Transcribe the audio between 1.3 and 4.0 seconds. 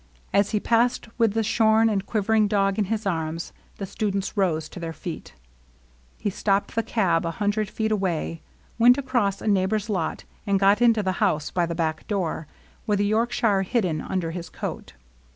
the shorn and quivering dog in his arms, the